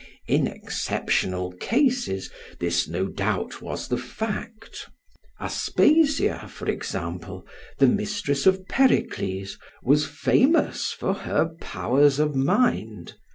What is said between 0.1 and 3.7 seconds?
In exceptional cases, this, no doubt,